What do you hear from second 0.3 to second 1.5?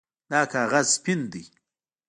دا کاغذ سپین ده